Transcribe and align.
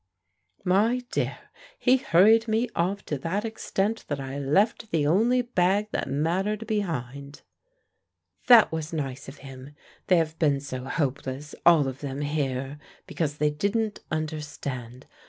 "My 0.63 1.03
dear, 1.11 1.37
he 1.77 1.97
hurried 1.97 2.47
me 2.47 2.67
off 2.75 3.05
to 3.05 3.19
that 3.19 3.45
extent 3.45 4.03
that 4.07 4.19
I 4.19 4.39
left 4.39 4.89
the 4.89 5.05
only 5.05 5.43
bag 5.43 5.89
that 5.91 6.09
mattered 6.09 6.65
behind." 6.65 7.43
"That 8.47 8.71
was 8.71 8.91
nice 8.91 9.27
of 9.29 9.37
him. 9.45 9.75
They 10.07 10.17
have 10.17 10.39
been 10.39 10.59
so 10.59 10.85
hopeless, 10.85 11.53
all 11.67 11.87
of 11.87 11.99
them 11.99 12.21
here, 12.21 12.79
because 13.05 13.37
they 13.37 13.51
didn't 13.51 13.99
understand. 14.09 15.05